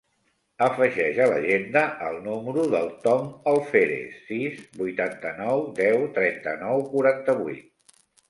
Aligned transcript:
Afegeix 0.67 1.17
a 1.25 1.27
l'agenda 1.31 1.83
el 2.05 2.15
número 2.27 2.63
del 2.71 2.89
Tom 3.03 3.27
Alferez: 3.53 4.17
sis, 4.31 4.63
vuitanta-nou, 4.81 5.63
deu, 5.83 6.09
trenta-nou, 6.19 6.83
quaranta-vuit. 6.97 7.95